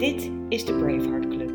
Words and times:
Dit 0.00 0.30
is 0.48 0.64
de 0.64 0.72
Braveheart 0.72 1.28
Club. 1.28 1.50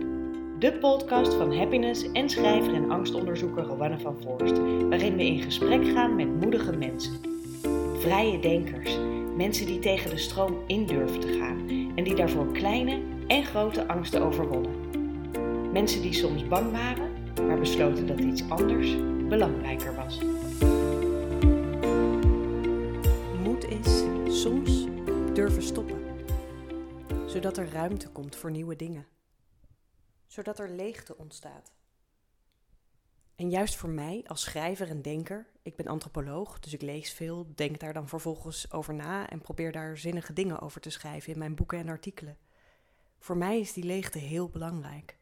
De 0.59 0.73
podcast 0.73 1.33
van 1.33 1.57
happiness 1.57 2.11
en 2.11 2.29
schrijver 2.29 2.73
en 2.73 2.91
angstonderzoeker 2.91 3.63
Rowanne 3.63 3.99
van 3.99 4.17
Voorst, 4.21 4.57
waarin 4.89 5.15
we 5.15 5.25
in 5.25 5.41
gesprek 5.41 5.87
gaan 5.87 6.15
met 6.15 6.41
moedige 6.41 6.77
mensen. 6.77 7.13
Vrije 7.99 8.39
denkers, 8.39 8.97
mensen 9.35 9.65
die 9.65 9.79
tegen 9.79 10.09
de 10.09 10.17
stroom 10.17 10.57
in 10.67 10.85
durven 10.85 11.19
te 11.19 11.37
gaan 11.39 11.69
en 11.95 12.03
die 12.03 12.15
daarvoor 12.15 12.51
kleine 12.51 12.99
en 13.27 13.43
grote 13.43 13.87
angsten 13.87 14.21
overwonnen. 14.21 14.71
Mensen 15.71 16.01
die 16.01 16.13
soms 16.13 16.47
bang 16.47 16.71
waren, 16.71 17.09
maar 17.47 17.59
besloten 17.59 18.07
dat 18.07 18.19
iets 18.19 18.49
anders 18.49 18.95
belangrijker 19.29 19.95
was. 19.95 20.19
Zodat 27.25 27.57
er 27.57 27.69
ruimte 27.69 28.09
komt 28.09 28.35
voor 28.35 28.51
nieuwe 28.51 28.75
dingen, 28.75 29.07
zodat 30.27 30.59
er 30.59 30.69
leegte 30.69 31.17
ontstaat. 31.17 31.73
En 33.35 33.49
juist 33.49 33.75
voor 33.75 33.89
mij 33.89 34.23
als 34.27 34.41
schrijver 34.41 34.89
en 34.89 35.01
denker, 35.01 35.47
ik 35.61 35.75
ben 35.75 35.87
antropoloog, 35.87 36.59
dus 36.59 36.73
ik 36.73 36.81
lees 36.81 37.13
veel, 37.13 37.47
denk 37.55 37.79
daar 37.79 37.93
dan 37.93 38.07
vervolgens 38.07 38.71
over 38.71 38.93
na 38.93 39.29
en 39.29 39.41
probeer 39.41 39.71
daar 39.71 39.97
zinnige 39.97 40.33
dingen 40.33 40.59
over 40.59 40.81
te 40.81 40.89
schrijven 40.89 41.33
in 41.33 41.39
mijn 41.39 41.55
boeken 41.55 41.79
en 41.79 41.89
artikelen. 41.89 42.37
Voor 43.19 43.37
mij 43.37 43.59
is 43.59 43.73
die 43.73 43.83
leegte 43.83 44.19
heel 44.19 44.49
belangrijk. 44.49 45.17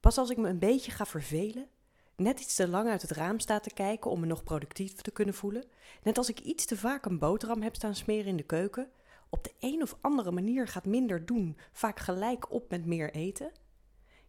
Pas 0.00 0.18
als 0.18 0.30
ik 0.30 0.36
me 0.36 0.48
een 0.48 0.58
beetje 0.58 0.90
ga 0.90 1.06
vervelen, 1.06 1.68
net 2.16 2.40
iets 2.40 2.54
te 2.54 2.68
lang 2.68 2.88
uit 2.88 3.02
het 3.02 3.10
raam 3.10 3.38
sta 3.38 3.60
te 3.60 3.72
kijken 3.72 4.10
om 4.10 4.20
me 4.20 4.26
nog 4.26 4.42
productief 4.42 4.92
te 4.92 5.10
kunnen 5.10 5.34
voelen, 5.34 5.64
net 6.02 6.18
als 6.18 6.28
ik 6.28 6.40
iets 6.40 6.64
te 6.64 6.76
vaak 6.76 7.04
een 7.04 7.18
boterham 7.18 7.62
heb 7.62 7.74
staan 7.74 7.94
smeren 7.94 8.26
in 8.26 8.36
de 8.36 8.42
keuken, 8.42 8.90
op 9.32 9.44
de 9.44 9.54
een 9.58 9.82
of 9.82 9.96
andere 10.00 10.30
manier 10.30 10.68
gaat 10.68 10.86
minder 10.86 11.26
doen 11.26 11.56
vaak 11.72 11.98
gelijk 11.98 12.52
op 12.52 12.70
met 12.70 12.86
meer 12.86 13.14
eten, 13.14 13.52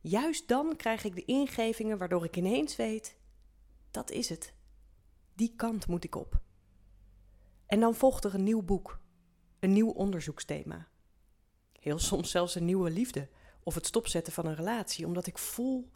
juist 0.01 0.47
dan 0.47 0.75
krijg 0.75 1.03
ik 1.03 1.15
de 1.15 1.25
ingevingen 1.25 1.97
waardoor 1.97 2.23
ik 2.23 2.37
ineens 2.37 2.75
weet: 2.75 3.17
dat 3.91 4.11
is 4.11 4.29
het. 4.29 4.53
Die 5.35 5.53
kant 5.55 5.87
moet 5.87 6.03
ik 6.03 6.15
op. 6.15 6.41
En 7.65 7.79
dan 7.79 7.95
volgt 7.95 8.23
er 8.23 8.33
een 8.33 8.43
nieuw 8.43 8.61
boek, 8.61 8.99
een 9.59 9.73
nieuw 9.73 9.89
onderzoeksthema. 9.89 10.87
Heel 11.79 11.99
soms 11.99 12.31
zelfs 12.31 12.55
een 12.55 12.65
nieuwe 12.65 12.89
liefde 12.89 13.29
of 13.63 13.75
het 13.75 13.85
stopzetten 13.85 14.33
van 14.33 14.45
een 14.45 14.55
relatie, 14.55 15.05
omdat 15.05 15.27
ik 15.27 15.37
voel: 15.37 15.91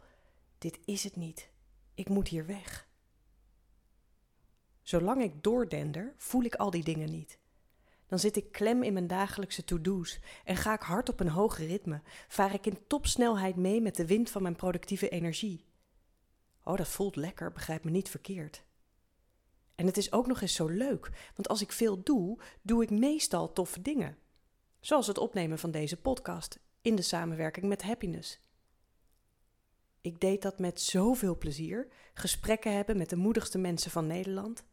dit 0.58 0.78
is 0.84 1.04
het 1.04 1.16
niet. 1.16 1.50
Ik 1.94 2.08
moet 2.08 2.28
hier 2.28 2.46
weg. 2.46 2.88
Zolang 4.82 5.22
ik 5.22 5.42
doordender, 5.42 6.14
voel 6.16 6.42
ik 6.42 6.54
al 6.54 6.70
die 6.70 6.84
dingen 6.84 7.10
niet. 7.10 7.38
Dan 8.08 8.18
zit 8.18 8.36
ik 8.36 8.52
klem 8.52 8.82
in 8.82 8.92
mijn 8.92 9.06
dagelijkse 9.06 9.64
to-do's 9.64 10.20
en 10.44 10.56
ga 10.56 10.74
ik 10.74 10.80
hard 10.80 11.08
op 11.08 11.20
een 11.20 11.28
hoog 11.28 11.58
ritme, 11.58 12.02
vaar 12.28 12.54
ik 12.54 12.66
in 12.66 12.86
topsnelheid 12.86 13.56
mee 13.56 13.80
met 13.80 13.96
de 13.96 14.06
wind 14.06 14.30
van 14.30 14.42
mijn 14.42 14.56
productieve 14.56 15.08
energie. 15.08 15.64
Oh, 16.64 16.76
dat 16.76 16.88
voelt 16.88 17.16
lekker, 17.16 17.52
begrijp 17.52 17.84
me 17.84 17.90
niet 17.90 18.08
verkeerd. 18.08 18.64
En 19.74 19.86
het 19.86 19.96
is 19.96 20.12
ook 20.12 20.26
nog 20.26 20.40
eens 20.40 20.54
zo 20.54 20.66
leuk, 20.66 21.10
want 21.34 21.48
als 21.48 21.62
ik 21.62 21.72
veel 21.72 22.02
doe, 22.02 22.38
doe 22.62 22.82
ik 22.82 22.90
meestal 22.90 23.52
toffe 23.52 23.82
dingen. 23.82 24.18
Zoals 24.80 25.06
het 25.06 25.18
opnemen 25.18 25.58
van 25.58 25.70
deze 25.70 25.96
podcast 25.96 26.58
in 26.80 26.94
de 26.94 27.02
samenwerking 27.02 27.66
met 27.66 27.82
Happiness. 27.82 28.40
Ik 30.00 30.20
deed 30.20 30.42
dat 30.42 30.58
met 30.58 30.80
zoveel 30.80 31.38
plezier, 31.38 31.88
gesprekken 32.14 32.74
hebben 32.74 32.96
met 32.96 33.10
de 33.10 33.16
moedigste 33.16 33.58
mensen 33.58 33.90
van 33.90 34.06
Nederland, 34.06 34.64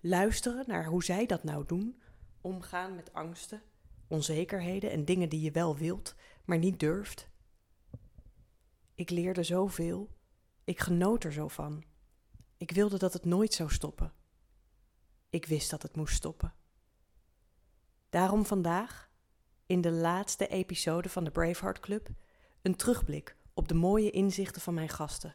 luisteren 0.00 0.64
naar 0.66 0.86
hoe 0.86 1.04
zij 1.04 1.26
dat 1.26 1.44
nou 1.44 1.66
doen, 1.66 2.00
omgaan 2.40 2.94
met 2.94 3.12
angsten, 3.12 3.62
onzekerheden 4.08 4.90
en 4.90 5.04
dingen 5.04 5.28
die 5.28 5.40
je 5.40 5.50
wel 5.50 5.76
wilt, 5.76 6.14
maar 6.44 6.58
niet 6.58 6.80
durft. 6.80 7.28
Ik 8.94 9.10
leerde 9.10 9.42
zoveel, 9.42 10.10
ik 10.64 10.80
genoot 10.80 11.24
er 11.24 11.32
zo 11.32 11.48
van. 11.48 11.84
Ik 12.56 12.70
wilde 12.70 12.98
dat 12.98 13.12
het 13.12 13.24
nooit 13.24 13.54
zou 13.54 13.70
stoppen. 13.70 14.12
Ik 15.30 15.46
wist 15.46 15.70
dat 15.70 15.82
het 15.82 15.96
moest 15.96 16.14
stoppen. 16.14 16.54
Daarom 18.08 18.46
vandaag 18.46 19.10
in 19.66 19.80
de 19.80 19.90
laatste 19.90 20.46
episode 20.46 21.08
van 21.08 21.24
de 21.24 21.30
Braveheart 21.30 21.80
Club 21.80 22.08
een 22.62 22.76
terugblik 22.76 23.36
op 23.54 23.68
de 23.68 23.74
mooie 23.74 24.10
inzichten 24.10 24.62
van 24.62 24.74
mijn 24.74 24.88
gasten. 24.88 25.34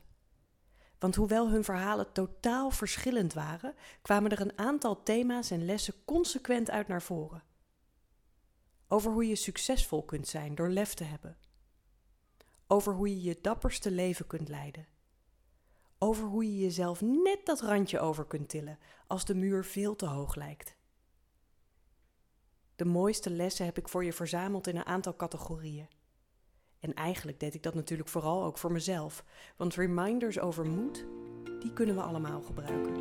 Want 1.05 1.17
hoewel 1.17 1.49
hun 1.49 1.63
verhalen 1.63 2.11
totaal 2.11 2.71
verschillend 2.71 3.33
waren, 3.33 3.75
kwamen 4.01 4.31
er 4.31 4.41
een 4.41 4.57
aantal 4.57 5.03
thema's 5.03 5.51
en 5.51 5.66
lessen 5.66 5.93
consequent 6.05 6.69
uit 6.69 6.88
naar 6.88 7.01
voren. 7.01 7.43
Over 8.88 9.11
hoe 9.11 9.27
je 9.27 9.35
succesvol 9.35 10.03
kunt 10.03 10.27
zijn 10.27 10.55
door 10.55 10.69
lef 10.69 10.94
te 10.94 11.03
hebben. 11.03 11.38
Over 12.67 12.94
hoe 12.94 13.09
je 13.09 13.21
je 13.21 13.38
dapperste 13.41 13.91
leven 13.91 14.27
kunt 14.27 14.49
leiden. 14.49 14.88
Over 15.97 16.25
hoe 16.25 16.45
je 16.45 16.57
jezelf 16.57 17.01
net 17.01 17.39
dat 17.44 17.61
randje 17.61 17.99
over 17.99 18.25
kunt 18.25 18.49
tillen 18.49 18.79
als 19.07 19.25
de 19.25 19.35
muur 19.35 19.65
veel 19.65 19.95
te 19.95 20.05
hoog 20.05 20.35
lijkt. 20.35 20.75
De 22.75 22.85
mooiste 22.85 23.29
lessen 23.29 23.65
heb 23.65 23.77
ik 23.77 23.89
voor 23.89 24.03
je 24.05 24.13
verzameld 24.13 24.67
in 24.67 24.75
een 24.75 24.85
aantal 24.85 25.15
categorieën. 25.15 25.88
En 26.85 26.94
eigenlijk 26.94 27.40
deed 27.40 27.53
ik 27.53 27.63
dat 27.63 27.73
natuurlijk 27.73 28.09
vooral 28.09 28.44
ook 28.44 28.57
voor 28.57 28.72
mezelf, 28.72 29.25
want 29.56 29.75
reminders 29.75 30.40
over 30.40 30.66
moed, 30.66 31.06
die 31.59 31.73
kunnen 31.73 31.96
we 31.96 32.01
allemaal 32.01 32.41
gebruiken. 32.41 32.94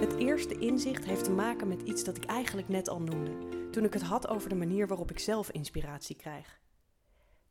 Het 0.00 0.16
eerste 0.16 0.58
inzicht 0.58 1.04
heeft 1.04 1.24
te 1.24 1.30
maken 1.30 1.68
met 1.68 1.82
iets 1.82 2.04
dat 2.04 2.16
ik 2.16 2.24
eigenlijk 2.24 2.68
net 2.68 2.88
al 2.88 3.00
noemde, 3.00 3.68
toen 3.70 3.84
ik 3.84 3.92
het 3.92 4.02
had 4.02 4.28
over 4.28 4.48
de 4.48 4.54
manier 4.54 4.86
waarop 4.86 5.10
ik 5.10 5.18
zelf 5.18 5.50
inspiratie 5.50 6.16
krijg. 6.16 6.60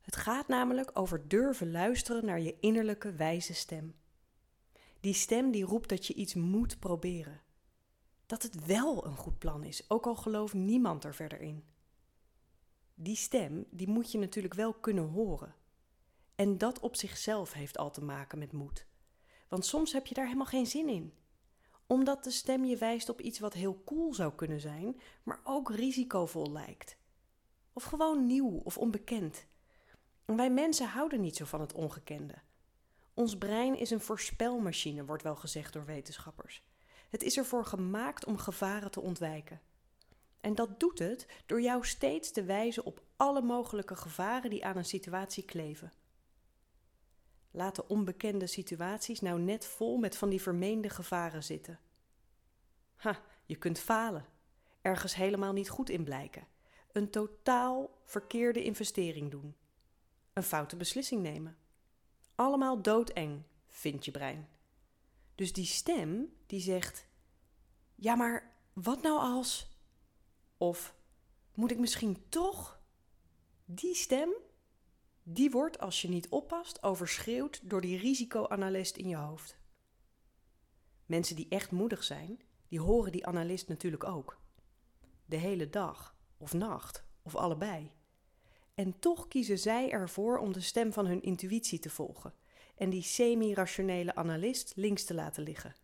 Het 0.00 0.16
gaat 0.16 0.48
namelijk 0.48 0.90
over 0.94 1.28
durven 1.28 1.70
luisteren 1.70 2.24
naar 2.24 2.40
je 2.40 2.56
innerlijke 2.60 3.12
wijze 3.12 3.54
stem. 3.54 3.94
Die 5.00 5.14
stem 5.14 5.50
die 5.50 5.64
roept 5.64 5.88
dat 5.88 6.06
je 6.06 6.14
iets 6.14 6.34
moet 6.34 6.78
proberen 6.78 7.40
dat 8.30 8.42
het 8.42 8.66
wel 8.66 9.06
een 9.06 9.16
goed 9.16 9.38
plan 9.38 9.64
is, 9.64 9.84
ook 9.88 10.06
al 10.06 10.14
gelooft 10.14 10.54
niemand 10.54 11.04
er 11.04 11.14
verder 11.14 11.40
in. 11.40 11.64
Die 13.02 13.16
stem, 13.16 13.66
die 13.70 13.88
moet 13.88 14.12
je 14.12 14.18
natuurlijk 14.18 14.54
wel 14.54 14.74
kunnen 14.74 15.08
horen. 15.08 15.54
En 16.34 16.58
dat 16.58 16.80
op 16.80 16.96
zichzelf 16.96 17.52
heeft 17.52 17.78
al 17.78 17.90
te 17.90 18.04
maken 18.04 18.38
met 18.38 18.52
moed. 18.52 18.86
Want 19.48 19.64
soms 19.64 19.92
heb 19.92 20.06
je 20.06 20.14
daar 20.14 20.24
helemaal 20.24 20.46
geen 20.46 20.66
zin 20.66 20.88
in. 20.88 21.14
Omdat 21.86 22.24
de 22.24 22.30
stem 22.30 22.64
je 22.64 22.76
wijst 22.76 23.08
op 23.08 23.20
iets 23.20 23.38
wat 23.38 23.52
heel 23.52 23.82
cool 23.84 24.14
zou 24.14 24.34
kunnen 24.34 24.60
zijn, 24.60 25.00
maar 25.22 25.40
ook 25.44 25.70
risicovol 25.70 26.52
lijkt. 26.52 26.96
Of 27.72 27.84
gewoon 27.84 28.26
nieuw 28.26 28.60
of 28.64 28.78
onbekend. 28.78 29.46
En 30.24 30.36
wij 30.36 30.50
mensen 30.50 30.88
houden 30.88 31.20
niet 31.20 31.36
zo 31.36 31.44
van 31.44 31.60
het 31.60 31.72
ongekende. 31.72 32.34
Ons 33.14 33.38
brein 33.38 33.78
is 33.78 33.90
een 33.90 34.00
voorspelmachine, 34.00 35.04
wordt 35.04 35.22
wel 35.22 35.36
gezegd 35.36 35.72
door 35.72 35.84
wetenschappers. 35.84 36.62
Het 37.08 37.22
is 37.22 37.36
ervoor 37.36 37.64
gemaakt 37.64 38.24
om 38.24 38.36
gevaren 38.36 38.90
te 38.90 39.00
ontwijken. 39.00 39.60
En 40.40 40.54
dat 40.54 40.80
doet 40.80 40.98
het 40.98 41.26
door 41.46 41.60
jou 41.62 41.86
steeds 41.86 42.30
te 42.30 42.42
wijzen 42.42 42.84
op 42.84 43.02
alle 43.16 43.42
mogelijke 43.42 43.96
gevaren 43.96 44.50
die 44.50 44.64
aan 44.64 44.76
een 44.76 44.84
situatie 44.84 45.44
kleven. 45.44 45.92
Laat 47.50 47.76
de 47.76 47.88
onbekende 47.88 48.46
situaties 48.46 49.20
nou 49.20 49.40
net 49.40 49.66
vol 49.66 49.96
met 49.96 50.16
van 50.16 50.28
die 50.28 50.42
vermeende 50.42 50.90
gevaren 50.90 51.44
zitten. 51.44 51.78
Ha, 52.96 53.22
je 53.46 53.56
kunt 53.56 53.78
falen, 53.78 54.26
ergens 54.82 55.14
helemaal 55.14 55.52
niet 55.52 55.68
goed 55.68 55.90
in 55.90 56.04
blijken, 56.04 56.46
een 56.92 57.10
totaal 57.10 57.90
verkeerde 58.04 58.64
investering 58.64 59.30
doen, 59.30 59.56
een 60.32 60.42
foute 60.42 60.76
beslissing 60.76 61.22
nemen. 61.22 61.56
Allemaal 62.34 62.82
doodeng, 62.82 63.42
vindt 63.66 64.04
je 64.04 64.10
brein. 64.10 64.48
Dus 65.34 65.52
die 65.52 65.66
stem 65.66 66.36
die 66.46 66.60
zegt: 66.60 67.06
Ja, 67.94 68.14
maar 68.14 68.56
wat 68.72 69.02
nou 69.02 69.18
als? 69.18 69.69
Of 70.60 70.94
moet 71.54 71.70
ik 71.70 71.78
misschien 71.78 72.28
toch? 72.28 72.80
Die 73.64 73.94
stem, 73.94 74.32
die 75.22 75.50
wordt 75.50 75.78
als 75.78 76.02
je 76.02 76.08
niet 76.08 76.28
oppast 76.28 76.82
overschreeuwd 76.82 77.70
door 77.70 77.80
die 77.80 77.98
risicoanalist 77.98 78.96
in 78.96 79.08
je 79.08 79.16
hoofd. 79.16 79.58
Mensen 81.06 81.36
die 81.36 81.46
echt 81.48 81.70
moedig 81.70 82.04
zijn, 82.04 82.40
die 82.68 82.80
horen 82.80 83.12
die 83.12 83.26
analist 83.26 83.68
natuurlijk 83.68 84.04
ook. 84.04 84.40
De 85.24 85.36
hele 85.36 85.70
dag, 85.70 86.16
of 86.36 86.52
nacht, 86.52 87.04
of 87.22 87.36
allebei. 87.36 87.92
En 88.74 88.98
toch 88.98 89.28
kiezen 89.28 89.58
zij 89.58 89.90
ervoor 89.90 90.38
om 90.38 90.52
de 90.52 90.60
stem 90.60 90.92
van 90.92 91.06
hun 91.06 91.22
intuïtie 91.22 91.78
te 91.78 91.90
volgen 91.90 92.34
en 92.76 92.90
die 92.90 93.02
semi-rationele 93.02 94.14
analist 94.14 94.72
links 94.76 95.04
te 95.04 95.14
laten 95.14 95.42
liggen. 95.42 95.76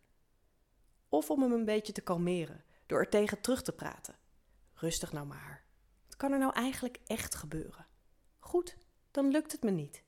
Of 1.09 1.29
om 1.29 1.41
hem 1.41 1.51
een 1.51 1.65
beetje 1.65 1.93
te 1.93 2.01
kalmeren 2.01 2.63
door 2.85 2.99
er 2.99 3.09
tegen 3.09 3.41
terug 3.41 3.63
te 3.63 3.73
praten. 3.73 4.25
Rustig 4.79 5.11
nou 5.11 5.25
maar. 5.25 5.63
Wat 6.05 6.17
kan 6.17 6.31
er 6.31 6.39
nou 6.39 6.53
eigenlijk 6.53 6.99
echt 7.05 7.35
gebeuren? 7.35 7.85
Goed, 8.39 8.77
dan 9.11 9.31
lukt 9.31 9.51
het 9.51 9.63
me 9.63 9.71
niet. 9.71 10.03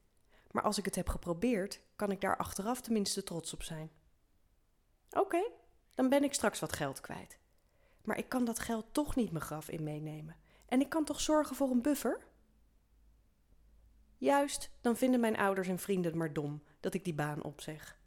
Maar 0.52 0.64
als 0.64 0.78
ik 0.78 0.86
het 0.86 0.96
heb 0.96 1.10
geprobeerd, 1.10 1.82
kan 1.96 2.12
ik 2.12 2.22
daar 2.22 2.38
achteraf 2.38 2.82
tenminste 2.82 3.24
trots 3.24 3.54
op 3.54 3.64
zijn. 3.64 3.92
Oké, 5.12 5.52
dan 5.96 6.10
ben 6.10 6.24
ik 6.24 6.34
straks 6.34 6.60
wat 6.60 6.74
geld 6.74 7.02
kwijt. 7.02 7.40
Maar 8.04 8.18
ik 8.18 8.30
kan 8.30 8.46
dat 8.46 8.60
geld 8.60 8.86
toch 8.92 9.16
niet 9.16 9.32
mijn 9.32 9.44
graf 9.44 9.70
in 9.70 9.84
meenemen. 9.84 10.36
En 10.66 10.82
ik 10.82 10.90
kan 10.90 11.06
toch 11.06 11.22
zorgen 11.22 11.56
voor 11.56 11.70
een 11.70 11.82
buffer? 11.82 12.28
Juist, 14.18 14.70
dan 14.82 14.98
vinden 14.98 15.20
mijn 15.20 15.38
ouders 15.38 15.68
en 15.68 15.80
vrienden 15.80 16.12
het 16.12 16.20
maar 16.20 16.34
dom 16.34 16.64
dat 16.80 16.94
ik 16.94 17.04
die 17.04 17.14
baan 17.14 17.44
opzeg. 17.44 17.98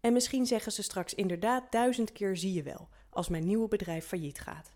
En 0.00 0.12
misschien 0.12 0.46
zeggen 0.46 0.72
ze 0.72 0.82
straks 0.82 1.14
inderdaad 1.14 1.72
duizend 1.72 2.12
keer 2.12 2.36
zie 2.36 2.52
je 2.52 2.62
wel, 2.62 2.88
als 3.10 3.28
mijn 3.28 3.46
nieuwe 3.46 3.68
bedrijf 3.68 4.06
failliet 4.06 4.40
gaat. 4.40 4.72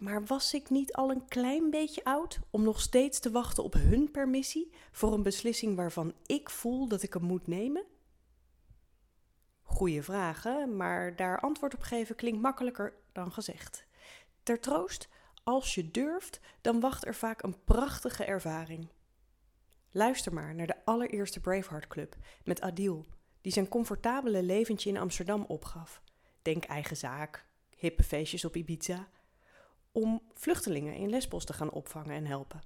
Maar 0.00 0.24
was 0.24 0.54
ik 0.54 0.70
niet 0.70 0.92
al 0.92 1.10
een 1.10 1.28
klein 1.28 1.70
beetje 1.70 2.04
oud 2.04 2.38
om 2.50 2.62
nog 2.62 2.80
steeds 2.80 3.18
te 3.18 3.30
wachten 3.30 3.64
op 3.64 3.72
hun 3.72 4.10
permissie 4.10 4.70
voor 4.92 5.12
een 5.12 5.22
beslissing 5.22 5.76
waarvan 5.76 6.14
ik 6.26 6.50
voel 6.50 6.88
dat 6.88 7.02
ik 7.02 7.12
hem 7.12 7.22
moet 7.22 7.46
nemen? 7.46 7.84
Goeie 9.62 10.02
vragen, 10.02 10.76
maar 10.76 11.16
daar 11.16 11.40
antwoord 11.40 11.74
op 11.74 11.82
geven 11.82 12.14
klinkt 12.14 12.40
makkelijker 12.40 12.94
dan 13.12 13.32
gezegd. 13.32 13.86
Ter 14.42 14.60
troost, 14.60 15.08
als 15.44 15.74
je 15.74 15.90
durft, 15.90 16.40
dan 16.60 16.80
wacht 16.80 17.06
er 17.06 17.14
vaak 17.14 17.42
een 17.42 17.64
prachtige 17.64 18.24
ervaring. 18.24 18.88
Luister 19.90 20.32
maar 20.32 20.54
naar 20.54 20.66
de 20.66 20.84
allereerste 20.84 21.40
Braveheart 21.40 21.86
Club 21.86 22.16
met 22.44 22.60
Adil, 22.60 23.06
die 23.40 23.52
zijn 23.52 23.68
comfortabele 23.68 24.42
leventje 24.42 24.90
in 24.90 24.96
Amsterdam 24.96 25.44
opgaf. 25.48 26.02
Denk 26.42 26.64
eigen 26.64 26.96
zaak, 26.96 27.46
hippe 27.76 28.02
feestjes 28.02 28.44
op 28.44 28.56
Ibiza, 28.56 29.08
om 29.92 30.22
vluchtelingen 30.34 30.94
in 30.94 31.10
Lesbos 31.10 31.44
te 31.44 31.52
gaan 31.52 31.70
opvangen 31.70 32.14
en 32.14 32.26
helpen. 32.26 32.62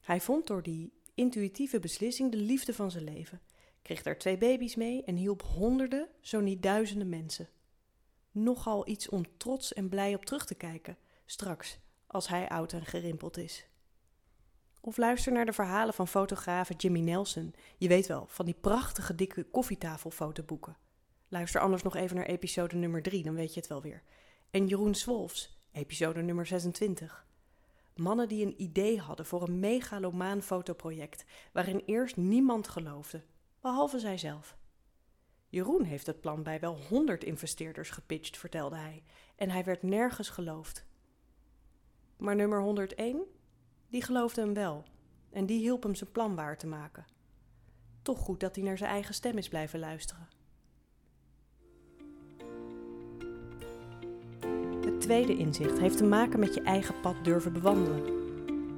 Hij 0.00 0.20
vond 0.20 0.46
door 0.46 0.62
die 0.62 0.92
intuïtieve 1.14 1.80
beslissing 1.80 2.30
de 2.30 2.36
liefde 2.36 2.74
van 2.74 2.90
zijn 2.90 3.04
leven, 3.04 3.40
kreeg 3.82 4.02
daar 4.02 4.18
twee 4.18 4.38
baby's 4.38 4.74
mee 4.74 5.04
en 5.04 5.16
hielp 5.16 5.42
honderden, 5.42 6.08
zo 6.20 6.40
niet 6.40 6.62
duizenden 6.62 7.08
mensen. 7.08 7.48
Nogal 8.30 8.88
iets 8.88 9.08
om 9.08 9.36
trots 9.36 9.72
en 9.72 9.88
blij 9.88 10.14
op 10.14 10.24
terug 10.24 10.46
te 10.46 10.54
kijken, 10.54 10.98
straks, 11.26 11.78
als 12.06 12.28
hij 12.28 12.48
oud 12.48 12.72
en 12.72 12.86
gerimpeld 12.86 13.36
is. 13.36 13.68
Of 14.80 14.96
luister 14.96 15.32
naar 15.32 15.46
de 15.46 15.52
verhalen 15.52 15.94
van 15.94 16.08
fotograaf 16.08 16.70
Jimmy 16.76 17.00
Nelson. 17.00 17.54
Je 17.78 17.88
weet 17.88 18.06
wel, 18.06 18.26
van 18.28 18.44
die 18.44 18.54
prachtige 18.60 19.14
dikke 19.14 19.44
koffietafelfotoboeken. 19.44 20.76
Luister 21.28 21.60
anders 21.60 21.82
nog 21.82 21.96
even 21.96 22.16
naar 22.16 22.26
episode 22.26 22.76
nummer 22.76 23.02
3, 23.02 23.22
dan 23.22 23.34
weet 23.34 23.54
je 23.54 23.60
het 23.60 23.68
wel 23.68 23.82
weer. 23.82 24.02
En 24.50 24.66
Jeroen 24.66 24.94
Swolfs, 24.94 25.59
episode 25.72 26.22
nummer 26.22 26.46
26. 26.46 27.26
Mannen 27.94 28.28
die 28.28 28.46
een 28.46 28.62
idee 28.62 29.00
hadden 29.00 29.26
voor 29.26 29.42
een 29.42 29.58
megalomaan 29.60 30.42
fotoproject 30.42 31.24
waarin 31.52 31.82
eerst 31.86 32.16
niemand 32.16 32.68
geloofde, 32.68 33.24
behalve 33.60 33.98
zijzelf. 33.98 34.58
Jeroen 35.48 35.84
heeft 35.84 36.06
het 36.06 36.20
plan 36.20 36.42
bij 36.42 36.60
wel 36.60 36.78
honderd 36.88 37.24
investeerders 37.24 37.90
gepitcht, 37.90 38.36
vertelde 38.36 38.76
hij, 38.76 39.02
en 39.36 39.50
hij 39.50 39.64
werd 39.64 39.82
nergens 39.82 40.28
geloofd. 40.28 40.84
Maar 42.16 42.36
nummer 42.36 42.62
101, 42.62 43.22
die 43.88 44.02
geloofde 44.02 44.40
hem 44.40 44.54
wel 44.54 44.84
en 45.30 45.46
die 45.46 45.58
hielp 45.58 45.82
hem 45.82 45.94
zijn 45.94 46.12
plan 46.12 46.34
waar 46.34 46.58
te 46.58 46.66
maken. 46.66 47.06
Toch 48.02 48.18
goed 48.18 48.40
dat 48.40 48.54
hij 48.54 48.64
naar 48.64 48.78
zijn 48.78 48.90
eigen 48.90 49.14
stem 49.14 49.38
is 49.38 49.48
blijven 49.48 49.78
luisteren. 49.78 50.28
Tweede 55.10 55.36
inzicht 55.36 55.78
heeft 55.78 55.96
te 55.96 56.04
maken 56.04 56.40
met 56.40 56.54
je 56.54 56.62
eigen 56.62 57.00
pad 57.00 57.24
durven 57.24 57.52
bewandelen. 57.52 58.04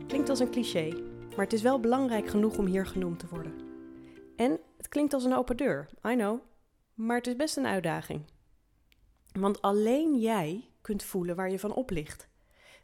Klinkt 0.06 0.28
als 0.28 0.38
een 0.38 0.50
cliché, 0.50 0.88
maar 1.36 1.44
het 1.44 1.52
is 1.52 1.62
wel 1.62 1.80
belangrijk 1.80 2.28
genoeg 2.28 2.58
om 2.58 2.66
hier 2.66 2.86
genoemd 2.86 3.18
te 3.18 3.28
worden. 3.28 3.54
En 4.36 4.60
het 4.76 4.88
klinkt 4.88 5.12
als 5.12 5.24
een 5.24 5.34
open 5.34 5.56
deur, 5.56 5.88
I 6.06 6.14
know, 6.14 6.40
maar 6.94 7.16
het 7.16 7.26
is 7.26 7.36
best 7.36 7.56
een 7.56 7.66
uitdaging. 7.66 8.24
Want 9.32 9.62
alleen 9.62 10.18
jij 10.18 10.68
kunt 10.80 11.02
voelen 11.02 11.36
waar 11.36 11.50
je 11.50 11.58
van 11.58 11.74
oplicht. 11.74 12.28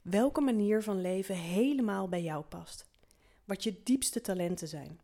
Welke 0.03 0.41
manier 0.41 0.83
van 0.83 1.01
leven 1.01 1.35
helemaal 1.35 2.09
bij 2.09 2.23
jou 2.23 2.45
past. 2.45 2.87
Wat 3.45 3.63
je 3.63 3.81
diepste 3.85 4.21
talenten 4.21 4.69
zijn. 4.69 5.01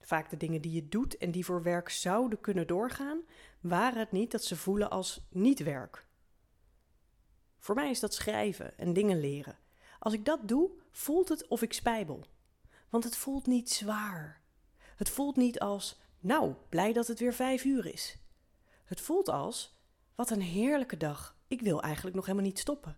Vaak 0.00 0.30
de 0.30 0.36
dingen 0.36 0.60
die 0.60 0.72
je 0.72 0.88
doet 0.88 1.16
en 1.16 1.30
die 1.30 1.44
voor 1.44 1.62
werk 1.62 1.88
zouden 1.88 2.40
kunnen 2.40 2.66
doorgaan, 2.66 3.20
waren 3.60 3.98
het 3.98 4.12
niet 4.12 4.30
dat 4.30 4.44
ze 4.44 4.56
voelen 4.56 4.90
als 4.90 5.26
niet 5.30 5.62
werk. 5.62 6.10
Voor 7.62 7.74
mij 7.74 7.90
is 7.90 8.00
dat 8.00 8.14
schrijven 8.14 8.78
en 8.78 8.92
dingen 8.92 9.20
leren. 9.20 9.58
Als 9.98 10.12
ik 10.12 10.24
dat 10.24 10.48
doe, 10.48 10.70
voelt 10.90 11.28
het 11.28 11.48
of 11.48 11.62
ik 11.62 11.72
spijbel. 11.72 12.24
Want 12.88 13.04
het 13.04 13.16
voelt 13.16 13.46
niet 13.46 13.70
zwaar. 13.70 14.40
Het 14.96 15.10
voelt 15.10 15.36
niet 15.36 15.60
als, 15.60 16.00
nou, 16.20 16.54
blij 16.68 16.92
dat 16.92 17.06
het 17.06 17.18
weer 17.18 17.34
vijf 17.34 17.64
uur 17.64 17.86
is. 17.86 18.18
Het 18.84 19.00
voelt 19.00 19.28
als, 19.28 19.80
wat 20.14 20.30
een 20.30 20.40
heerlijke 20.40 20.96
dag. 20.96 21.36
Ik 21.48 21.60
wil 21.60 21.82
eigenlijk 21.82 22.16
nog 22.16 22.26
helemaal 22.26 22.46
niet 22.46 22.58
stoppen. 22.58 22.96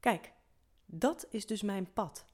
Kijk, 0.00 0.32
dat 0.86 1.26
is 1.30 1.46
dus 1.46 1.62
mijn 1.62 1.92
pad. 1.92 2.24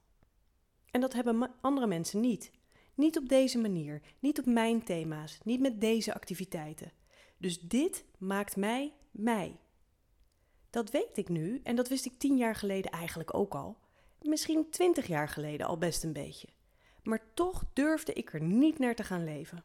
En 0.91 1.01
dat 1.01 1.13
hebben 1.13 1.55
andere 1.61 1.87
mensen 1.87 2.21
niet. 2.21 2.51
Niet 2.95 3.19
op 3.19 3.29
deze 3.29 3.59
manier, 3.59 4.03
niet 4.19 4.39
op 4.39 4.47
mijn 4.47 4.85
thema's, 4.85 5.39
niet 5.45 5.61
met 5.61 5.81
deze 5.81 6.15
activiteiten. 6.15 6.93
Dus 7.37 7.61
dit 7.61 8.05
maakt 8.19 8.57
mij 8.57 8.95
mij. 9.11 9.59
Dat 10.71 10.91
weet 10.91 11.17
ik 11.17 11.29
nu 11.29 11.61
en 11.65 11.77
dat 11.77 11.89
wist 11.89 12.07
ik 12.07 12.19
tien 12.19 12.37
jaar 12.37 12.55
geleden 12.55 12.91
eigenlijk 12.91 13.35
ook 13.35 13.55
al. 13.55 13.77
Misschien 14.21 14.71
twintig 14.71 15.07
jaar 15.07 15.29
geleden 15.29 15.67
al 15.67 15.79
best 15.79 16.05
een 16.05 16.13
beetje. 16.13 16.49
Maar 17.03 17.21
toch 17.35 17.65
durfde 17.73 18.13
ik 18.13 18.33
er 18.33 18.41
niet 18.43 18.79
naar 18.79 18.95
te 18.95 19.05
gaan 19.05 19.25
leven. 19.25 19.65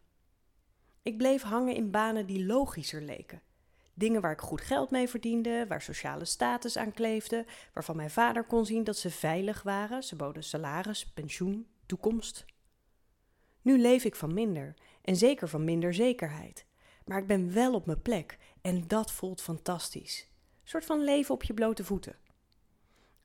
Ik 1.01 1.17
bleef 1.17 1.41
hangen 1.41 1.75
in 1.75 1.91
banen 1.91 2.25
die 2.25 2.45
logischer 2.45 3.01
leken. 3.01 3.41
Dingen 3.93 4.21
waar 4.21 4.31
ik 4.31 4.41
goed 4.41 4.61
geld 4.61 4.91
mee 4.91 5.07
verdiende, 5.07 5.65
waar 5.67 5.81
sociale 5.81 6.25
status 6.25 6.77
aan 6.77 6.91
kleefde, 6.91 7.45
waarvan 7.73 7.95
mijn 7.95 8.09
vader 8.09 8.43
kon 8.43 8.65
zien 8.65 8.83
dat 8.83 8.97
ze 8.97 9.09
veilig 9.09 9.63
waren. 9.63 10.03
Ze 10.03 10.15
boden 10.15 10.43
salaris, 10.43 11.05
pensioen, 11.05 11.67
toekomst. 11.85 12.45
Nu 13.61 13.77
leef 13.77 14.03
ik 14.03 14.15
van 14.15 14.33
minder 14.33 14.73
en 15.01 15.15
zeker 15.15 15.47
van 15.47 15.63
minder 15.63 15.93
zekerheid. 15.93 16.65
Maar 17.05 17.17
ik 17.17 17.27
ben 17.27 17.53
wel 17.53 17.73
op 17.73 17.85
mijn 17.85 18.01
plek 18.01 18.37
en 18.61 18.87
dat 18.87 19.11
voelt 19.11 19.41
fantastisch. 19.41 20.27
Soort 20.65 20.85
van 20.85 21.03
leven 21.03 21.33
op 21.33 21.43
je 21.43 21.53
blote 21.53 21.83
voeten. 21.83 22.15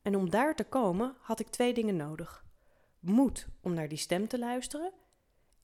En 0.02 0.16
om 0.16 0.30
daar 0.30 0.56
te 0.56 0.64
komen 0.64 1.16
had 1.20 1.40
ik 1.40 1.48
twee 1.48 1.74
dingen 1.74 1.96
nodig: 1.96 2.44
moed 2.98 3.48
om 3.60 3.74
naar 3.74 3.88
die 3.88 3.98
stem 3.98 4.28
te 4.28 4.38
luisteren 4.38 4.92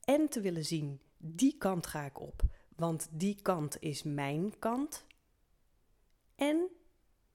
en 0.04 0.28
te 0.28 0.40
willen 0.40 0.64
zien, 0.64 1.00
die 1.18 1.56
kant 1.58 1.86
ga 1.86 2.04
ik 2.04 2.20
op 2.20 2.42
want 2.76 3.08
die 3.10 3.42
kant 3.42 3.76
is 3.80 4.02
mijn 4.02 4.58
kant. 4.58 5.06
En 6.34 6.68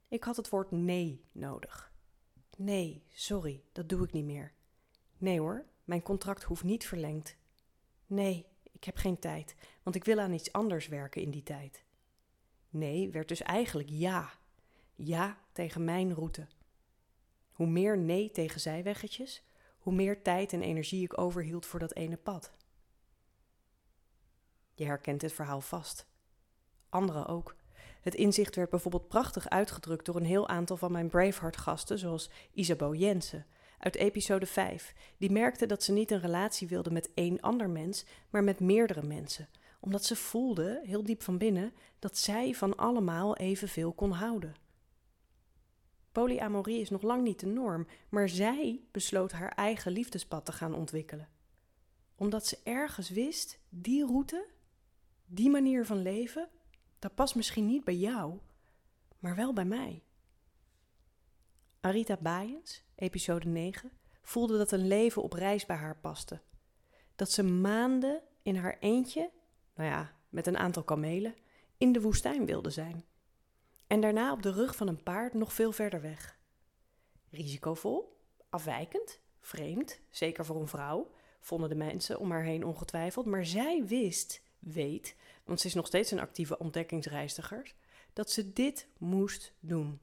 ik 0.08 0.24
had 0.24 0.36
het 0.36 0.50
woord 0.50 0.72
nee 0.72 1.26
nodig. 1.32 1.94
Nee, 2.58 3.04
sorry, 3.14 3.64
dat 3.72 3.90
doe 3.90 4.04
ik 4.04 4.12
niet 4.12 4.26
meer. 4.26 4.54
Nee 5.18 5.40
hoor, 5.40 5.66
mijn 5.84 6.02
contract 6.02 6.44
hoeft 6.44 6.64
niet 6.64 6.86
verlengd. 6.86 7.38
Nee, 8.06 8.46
ik 8.72 8.84
heb 8.84 8.96
geen 8.96 9.20
tijd, 9.20 9.56
want 9.84 9.96
ik 9.96 10.04
wil 10.04 10.20
aan 10.20 10.34
iets 10.34 10.52
anders 10.52 10.88
werken 10.88 11.22
in 11.22 11.32
die 11.32 11.44
tijd. 11.44 11.84
Nee 12.74 13.10
werd 13.10 13.28
dus 13.28 13.42
eigenlijk 13.42 13.90
ja. 13.90 14.32
Ja 14.96 15.38
tegen 15.52 15.84
mijn 15.84 16.14
route. 16.14 16.48
Hoe 17.52 17.68
meer 17.68 17.98
nee 17.98 18.32
tegen 18.32 18.62
zijweggetjes, 18.62 19.44
hoe 19.80 19.94
meer 19.94 20.22
tijd 20.22 20.54
en 20.54 20.62
energie 20.62 21.04
ik 21.04 21.18
overhield 21.18 21.66
voor 21.66 21.80
dat 21.80 21.96
ene 21.96 22.18
pad. 22.18 22.52
Je 24.74 24.86
herkent 24.86 25.20
dit 25.20 25.34
verhaal 25.34 25.62
vast. 25.62 26.06
Anderen 26.90 27.28
ook. 27.28 27.56
Het 28.02 28.16
inzicht 28.16 28.56
werd 28.56 28.70
bijvoorbeeld 28.70 29.08
prachtig 29.08 29.50
uitgedrukt 29.50 30.06
door 30.06 30.16
een 30.16 30.26
heel 30.26 30.48
aantal 30.48 30.78
van 30.78 30.92
mijn 30.92 31.10
Braveheart-gasten, 31.10 32.00
zoals 32.00 32.30
Isabeau 32.54 32.98
Jensen 32.98 33.46
uit 33.78 33.96
episode 33.96 34.46
5. 34.46 34.94
Die 35.18 35.32
merkte 35.32 35.66
dat 35.66 35.84
ze 35.84 35.92
niet 35.92 36.12
een 36.12 36.20
relatie 36.20 36.68
wilde 36.68 36.92
met 36.92 37.14
één 37.14 37.40
ander 37.40 37.70
mens, 37.70 38.06
maar 38.30 38.44
met 38.44 38.60
meerdere 38.60 39.04
mensen, 39.04 39.50
omdat 39.82 40.06
ze 40.06 40.16
voelde, 40.16 40.82
heel 40.84 41.04
diep 41.04 41.22
van 41.22 41.38
binnen, 41.38 41.74
dat 42.00 42.18
zij 42.18 42.54
van 42.54 42.76
allemaal 42.78 43.38
evenveel 43.38 43.94
kon 43.94 44.12
houden. 44.12 44.56
Polyamorie 46.12 46.80
is 46.80 46.90
nog 46.90 47.02
lang 47.02 47.24
niet 47.24 47.40
de 47.40 47.46
norm, 47.46 47.88
maar 48.10 48.30
zij 48.30 48.82
besloot 48.92 49.32
haar 49.32 49.52
eigen 49.52 49.92
liefdespad 49.92 50.46
te 50.46 50.52
gaan 50.52 50.74
ontwikkelen. 50.74 51.30
Omdat 52.16 52.48
ze 52.48 52.60
ergens 52.64 53.10
wist, 53.10 53.60
die 53.70 54.06
route, 54.06 54.48
die 55.26 55.50
manier 55.50 55.86
van 55.86 56.02
leven, 56.02 56.50
dat 57.00 57.16
past 57.16 57.36
misschien 57.36 57.66
niet 57.66 57.84
bij 57.84 57.96
jou, 57.96 58.40
maar 59.20 59.36
wel 59.36 59.54
bij 59.54 59.66
mij. 59.66 60.04
Arita 61.80 62.18
Baaiens, 62.18 62.84
episode 62.96 63.48
9, 63.48 63.92
voelde 64.22 64.58
dat 64.58 64.72
een 64.72 64.88
leven 64.88 65.24
op 65.24 65.34
reis 65.34 65.66
bij 65.66 65.76
haar 65.76 65.98
paste. 65.98 66.42
Dat 67.16 67.32
ze 67.32 67.44
maanden 67.44 68.22
in 68.42 68.56
haar 68.56 68.78
eentje, 68.80 69.32
nou 69.82 69.94
ja, 69.94 70.14
met 70.30 70.48
een 70.48 70.58
aantal 70.58 70.84
kamelen, 70.84 71.36
in 71.78 71.92
de 71.92 72.02
woestijn 72.02 72.46
wilde 72.46 72.70
zijn. 72.70 73.06
En 73.88 74.02
daarna 74.02 74.32
op 74.32 74.42
de 74.42 74.52
rug 74.52 74.76
van 74.76 74.88
een 74.88 75.04
paard 75.04 75.34
nog 75.34 75.54
veel 75.54 75.72
verder 75.72 76.02
weg. 76.02 76.40
Risicovol, 77.30 78.18
afwijkend, 78.50 79.20
vreemd, 79.40 80.00
zeker 80.10 80.46
voor 80.46 80.56
een 80.62 80.68
vrouw, 80.68 81.12
vonden 81.40 81.70
de 81.70 81.76
mensen 81.76 82.20
om 82.20 82.32
haar 82.32 82.44
heen 82.44 82.66
ongetwijfeld, 82.66 83.26
maar 83.26 83.46
zij 83.46 83.86
wist 83.86 84.42
weet, 84.60 85.16
want 85.44 85.60
ze 85.60 85.68
is 85.68 85.74
nog 85.74 85.88
steeds 85.88 86.12
een 86.12 86.20
actieve 86.20 86.60
ontdekkingsreiziger, 86.60 87.74
dat 88.14 88.32
ze 88.32 88.54
dit 88.54 88.88
moest 88.98 89.54
doen. 89.60 90.02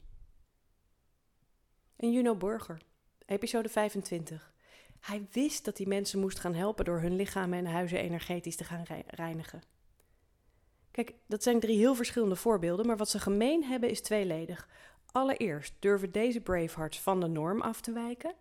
En 1.97 2.13
Juno 2.13 2.35
Burger, 2.35 2.83
episode 3.27 3.69
25. 3.69 4.53
Hij 5.01 5.27
wist 5.33 5.65
dat 5.65 5.79
hij 5.79 5.87
mensen 5.87 6.21
moest 6.21 6.39
gaan 6.39 6.55
helpen 6.55 6.85
door 6.85 7.01
hun 7.01 7.17
lichamen 7.17 7.59
en 7.59 7.67
huizen 7.67 7.99
energetisch 7.99 8.57
te 8.57 8.65
gaan 8.65 8.85
reinigen. 9.07 9.63
Kijk, 10.91 11.15
dat 11.27 11.43
zijn 11.43 11.61
drie 11.61 11.79
heel 11.79 11.95
verschillende 11.95 12.37
voorbeelden, 12.37 12.87
maar 12.87 12.97
wat 12.97 13.09
ze 13.09 13.19
gemeen 13.19 13.65
hebben 13.65 13.91
is 13.91 14.01
tweeledig. 14.01 14.69
Allereerst 15.13 15.75
durven 15.79 16.13
deze 16.13 16.41
Bravehearts 16.41 17.01
van 17.01 17.21
de 17.21 17.27
norm 17.27 17.61
af 17.61 17.81
te 17.81 17.93
wijken. 17.93 18.35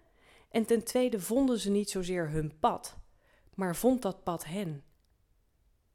En 0.49 0.65
ten 0.65 0.83
tweede 0.83 1.19
vonden 1.19 1.59
ze 1.59 1.69
niet 1.69 1.89
zozeer 1.89 2.29
hun 2.29 2.59
pad, 2.59 2.97
maar 3.55 3.75
vond 3.75 4.01
dat 4.01 4.23
pad 4.23 4.45
hen. 4.45 4.83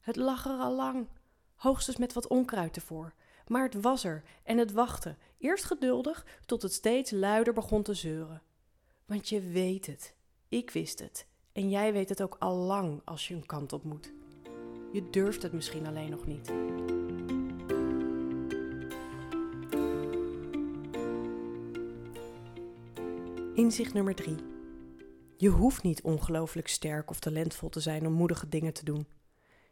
Het 0.00 0.16
lag 0.16 0.46
er 0.46 0.58
al 0.58 0.74
lang, 0.74 1.08
hoogstens 1.54 1.96
met 1.96 2.12
wat 2.12 2.26
onkruid 2.26 2.76
ervoor. 2.76 3.14
Maar 3.46 3.62
het 3.62 3.80
was 3.80 4.04
er 4.04 4.22
en 4.42 4.58
het 4.58 4.72
wachtte, 4.72 5.16
eerst 5.38 5.64
geduldig, 5.64 6.26
tot 6.46 6.62
het 6.62 6.72
steeds 6.72 7.10
luider 7.10 7.52
begon 7.52 7.82
te 7.82 7.94
zeuren. 7.94 8.42
Want 9.06 9.28
je 9.28 9.40
weet 9.40 9.86
het, 9.86 10.14
ik 10.52 10.70
wist 10.70 10.98
het, 10.98 11.26
en 11.52 11.70
jij 11.70 11.92
weet 11.92 12.08
het 12.08 12.22
ook 12.22 12.36
al 12.38 12.56
lang 12.56 13.00
als 13.04 13.28
je 13.28 13.34
een 13.34 13.46
kant 13.46 13.72
op 13.72 13.84
moet. 13.84 14.12
Je 14.92 15.10
durft 15.10 15.42
het 15.42 15.52
misschien 15.52 15.86
alleen 15.86 16.10
nog 16.10 16.26
niet. 16.26 16.52
Inzicht 23.54 23.94
nummer 23.94 24.14
3. 24.14 24.36
Je 25.36 25.48
hoeft 25.48 25.82
niet 25.82 26.02
ongelooflijk 26.02 26.68
sterk 26.68 27.10
of 27.10 27.20
talentvol 27.20 27.68
te 27.68 27.80
zijn 27.80 28.06
om 28.06 28.12
moedige 28.12 28.48
dingen 28.48 28.72
te 28.72 28.84
doen. 28.84 29.06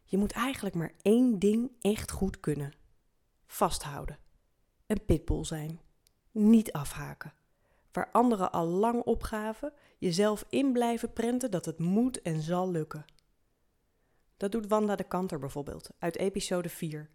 Je 0.05 0.17
moet 0.17 0.33
eigenlijk 0.33 0.75
maar 0.75 0.93
één 1.03 1.39
ding 1.39 1.71
echt 1.81 2.11
goed 2.11 2.41
kunnen: 2.41 2.73
vasthouden. 3.47 4.19
Een 4.87 5.05
pitbull 5.05 5.45
zijn. 5.45 5.81
Niet 6.33 6.73
afhaken. 6.73 7.33
Waar 7.93 8.11
anderen 8.13 8.53
al 8.53 8.67
lang 8.67 9.03
opgaven, 9.03 9.73
jezelf 9.99 10.45
in 10.49 10.73
blijven 10.73 11.13
prenten 11.13 11.51
dat 11.51 11.65
het 11.65 11.79
moet 11.79 12.23
en 12.23 12.41
zal 12.41 12.71
lukken. 12.71 13.05
Dat 14.37 14.53
doet 14.53 14.67
Wanda 14.67 14.97
de 14.97 15.05
Kanter 15.05 15.39
bijvoorbeeld, 15.39 15.91
uit 15.99 16.17
episode 16.17 16.69
4. 16.69 17.11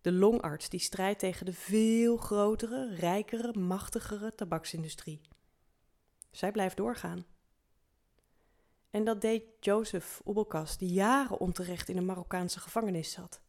De 0.00 0.12
longarts 0.12 0.68
die 0.68 0.80
strijdt 0.80 1.18
tegen 1.18 1.46
de 1.46 1.52
veel 1.52 2.16
grotere, 2.16 2.94
rijkere, 2.94 3.58
machtigere 3.58 4.34
tabaksindustrie. 4.34 5.20
Zij 6.30 6.52
blijft 6.52 6.76
doorgaan. 6.76 7.26
En 8.90 9.04
dat 9.04 9.20
deed 9.20 9.44
Joseph 9.60 10.20
Oebelkas, 10.24 10.78
die 10.78 10.92
jaren 10.92 11.38
onterecht 11.38 11.88
in 11.88 11.96
een 11.96 12.04
Marokkaanse 12.04 12.60
gevangenis 12.60 13.12
zat. 13.12 13.40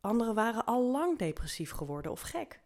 Anderen 0.00 0.34
waren 0.34 0.64
al 0.64 0.82
lang 0.90 1.18
depressief 1.18 1.70
geworden 1.70 2.12
of 2.12 2.20
gek. 2.20 2.60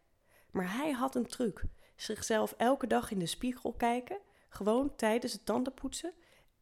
Maar 0.50 0.76
hij 0.76 0.90
had 0.90 1.14
een 1.14 1.26
truc: 1.26 1.64
zichzelf 1.96 2.52
elke 2.52 2.86
dag 2.86 3.10
in 3.10 3.18
de 3.18 3.26
spiegel 3.26 3.72
kijken, 3.72 4.18
gewoon 4.48 4.96
tijdens 4.96 5.32
het 5.32 5.46
tandenpoetsen, 5.46 6.12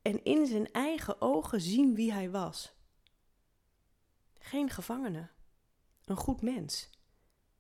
en 0.03 0.25
in 0.25 0.47
zijn 0.47 0.73
eigen 0.73 1.21
ogen 1.21 1.61
zien 1.61 1.95
wie 1.95 2.13
hij 2.13 2.31
was. 2.31 2.73
Geen 4.39 4.71
gevangene, 4.71 5.29
een 6.05 6.17
goed 6.17 6.43
mens. 6.43 6.91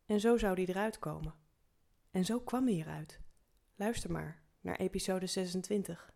En 0.07 0.21
zo 0.21 0.37
zou 0.37 0.55
hij 0.55 0.67
eruit 0.67 0.99
komen. 0.99 1.35
En 2.11 2.25
zo 2.25 2.41
kwam 2.41 2.67
hij 2.67 2.77
eruit. 2.77 3.21
Luister 3.77 4.11
maar 4.11 4.43
naar 4.61 4.77
episode 4.77 5.27
26. 5.27 6.13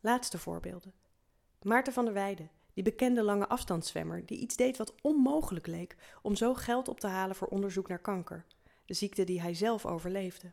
Laatste 0.00 0.38
voorbeelden. 0.38 0.94
Maarten 1.62 1.92
van 1.92 2.04
der 2.04 2.14
Weijden, 2.14 2.50
die 2.74 2.84
bekende 2.84 3.22
lange 3.22 3.48
afstandszwemmer, 3.48 4.26
die 4.26 4.38
iets 4.38 4.56
deed 4.56 4.76
wat 4.76 4.94
onmogelijk 5.02 5.66
leek 5.66 5.96
om 6.22 6.36
zo 6.36 6.54
geld 6.54 6.88
op 6.88 7.00
te 7.00 7.06
halen 7.06 7.36
voor 7.36 7.48
onderzoek 7.48 7.88
naar 7.88 8.00
kanker, 8.00 8.46
de 8.88 8.94
ziekte 8.94 9.24
die 9.24 9.40
hij 9.40 9.54
zelf 9.54 9.86
overleefde. 9.86 10.52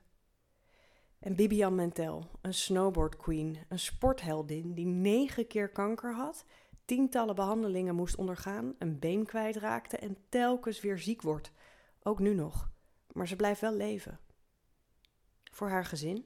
En 1.20 1.36
Bibian 1.36 1.76
Mentel, 1.76 2.30
een 2.42 2.54
snowboard 2.54 3.16
queen, 3.16 3.58
een 3.68 3.80
sportheldin 3.80 4.74
die 4.74 4.86
negen 4.86 5.48
keer 5.48 5.70
kanker 5.70 6.14
had, 6.14 6.46
tientallen 6.86 7.36
behandelingen 7.36 7.96
moest 7.96 8.16
ondergaan, 8.16 8.76
een 8.80 9.00
been 9.00 9.26
kwijtraakte 9.26 9.98
en 9.98 10.18
telkens 10.30 10.82
weer 10.82 11.00
ziek 11.00 11.22
wordt. 11.22 11.52
Ook 12.04 12.20
nu 12.20 12.34
nog. 12.34 12.70
Maar 13.12 13.28
ze 13.28 13.36
blijft 13.36 13.62
wel 13.62 13.74
leven. 13.74 14.20
Voor 15.52 15.70
haar 15.70 15.86
gezin, 15.86 16.26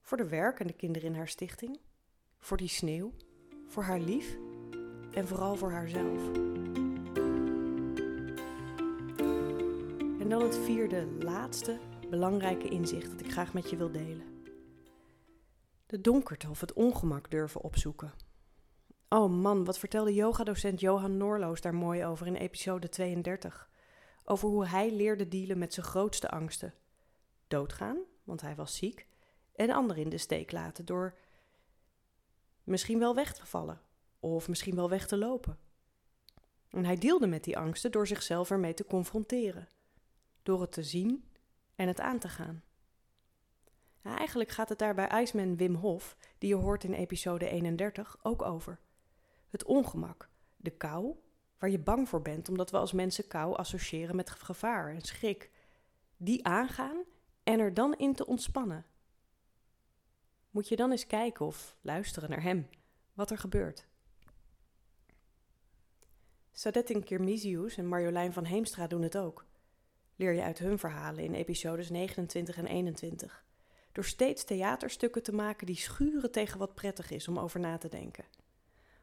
voor 0.00 0.16
de 0.16 0.28
werk 0.28 0.60
en 0.60 0.66
de 0.66 0.72
kinderen 0.72 1.08
in 1.08 1.16
haar 1.16 1.28
stichting, 1.28 1.78
voor 2.38 2.56
die 2.56 2.68
sneeuw, 2.68 3.12
voor 3.66 3.82
haar 3.82 4.00
lief 4.00 4.36
en 5.12 5.26
vooral 5.28 5.56
voor 5.56 5.70
haarzelf. 5.70 6.30
Dan 10.30 10.42
het 10.42 10.56
vierde, 10.56 11.06
laatste 11.06 11.78
belangrijke 12.10 12.68
inzicht 12.68 13.10
dat 13.10 13.20
ik 13.20 13.32
graag 13.32 13.52
met 13.52 13.70
je 13.70 13.76
wil 13.76 13.92
delen. 13.92 14.44
De 15.86 16.00
donkerte 16.00 16.50
of 16.50 16.60
het 16.60 16.72
ongemak 16.72 17.30
durven 17.30 17.60
opzoeken. 17.60 18.12
Oh 19.08 19.30
man, 19.30 19.64
wat 19.64 19.78
vertelde 19.78 20.14
yogadocent 20.14 20.80
Johan 20.80 21.16
Noorloos 21.16 21.60
daar 21.60 21.74
mooi 21.74 22.04
over 22.04 22.26
in 22.26 22.34
episode 22.34 22.88
32. 22.88 23.70
Over 24.24 24.48
hoe 24.48 24.66
hij 24.66 24.92
leerde 24.92 25.28
dealen 25.28 25.58
met 25.58 25.74
zijn 25.74 25.86
grootste 25.86 26.30
angsten. 26.30 26.74
Doodgaan, 27.48 27.98
want 28.24 28.40
hij 28.40 28.54
was 28.54 28.76
ziek, 28.76 29.06
en 29.54 29.70
anderen 29.70 30.02
in 30.02 30.08
de 30.08 30.18
steek 30.18 30.52
laten 30.52 30.84
door 30.84 31.14
misschien 32.64 32.98
wel 32.98 33.14
weg 33.14 33.34
te 33.34 33.46
vallen 33.46 33.80
of 34.20 34.48
misschien 34.48 34.74
wel 34.74 34.88
weg 34.88 35.06
te 35.06 35.16
lopen. 35.16 35.58
En 36.70 36.84
hij 36.84 36.96
deelde 36.96 37.26
met 37.26 37.44
die 37.44 37.58
angsten 37.58 37.90
door 37.90 38.06
zichzelf 38.06 38.50
ermee 38.50 38.74
te 38.74 38.84
confronteren, 38.84 39.68
door 40.42 40.60
het 40.60 40.72
te 40.72 40.82
zien 40.82 41.24
en 41.74 41.86
het 41.86 42.00
aan 42.00 42.18
te 42.18 42.28
gaan. 42.28 42.62
eigenlijk 44.02 44.50
gaat 44.50 44.68
het 44.68 44.78
daar 44.78 44.94
bij 44.94 45.22
Iceman 45.22 45.56
Wim 45.56 45.74
Hof, 45.74 46.16
die 46.38 46.48
je 46.48 46.54
hoort 46.54 46.84
in 46.84 46.92
episode 46.92 47.48
31, 47.48 48.16
ook 48.22 48.42
over. 48.42 48.80
Het 49.48 49.64
ongemak, 49.64 50.28
de 50.56 50.70
kou, 50.70 51.14
waar 51.58 51.70
je 51.70 51.78
bang 51.78 52.08
voor 52.08 52.22
bent 52.22 52.48
omdat 52.48 52.70
we 52.70 52.76
als 52.76 52.92
mensen 52.92 53.26
kou 53.26 53.56
associëren 53.56 54.16
met 54.16 54.30
gevaar 54.30 54.94
en 54.94 55.00
schrik, 55.00 55.50
die 56.16 56.46
aangaan 56.46 57.04
en 57.42 57.58
er 57.58 57.74
dan 57.74 57.94
in 57.94 58.14
te 58.14 58.26
ontspannen. 58.26 58.86
Moet 60.50 60.68
je 60.68 60.76
dan 60.76 60.90
eens 60.90 61.06
kijken 61.06 61.46
of 61.46 61.76
luisteren 61.80 62.30
naar 62.30 62.42
hem, 62.42 62.68
wat 63.12 63.30
er 63.30 63.38
gebeurt. 63.38 63.88
Sadetin 66.52 67.04
Kirmisius 67.04 67.76
en 67.76 67.86
Marjolein 67.86 68.32
van 68.32 68.44
Heemstra 68.44 68.86
doen 68.86 69.02
het 69.02 69.16
ook 69.16 69.46
leer 70.20 70.32
je 70.32 70.42
uit 70.42 70.58
hun 70.58 70.78
verhalen 70.78 71.24
in 71.24 71.34
episodes 71.34 71.90
29 71.90 72.56
en 72.56 72.66
21. 72.66 73.44
Door 73.92 74.04
steeds 74.04 74.44
theaterstukken 74.44 75.22
te 75.22 75.32
maken 75.32 75.66
die 75.66 75.76
schuren 75.76 76.30
tegen 76.30 76.58
wat 76.58 76.74
prettig 76.74 77.10
is 77.10 77.28
om 77.28 77.38
over 77.38 77.60
na 77.60 77.78
te 77.78 77.88
denken. 77.88 78.24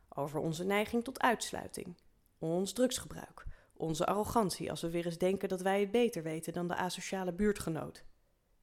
Over 0.09 0.39
onze 0.39 0.63
neiging 0.63 1.03
tot 1.03 1.19
uitsluiting, 1.19 1.97
ons 2.37 2.73
drugsgebruik, 2.73 3.45
onze 3.73 4.05
arrogantie 4.05 4.69
als 4.69 4.81
we 4.81 4.89
weer 4.89 5.05
eens 5.05 5.17
denken 5.17 5.49
dat 5.49 5.61
wij 5.61 5.79
het 5.79 5.91
beter 5.91 6.23
weten 6.23 6.53
dan 6.53 6.67
de 6.67 6.75
asociale 6.75 7.33
buurtgenoot. 7.33 8.03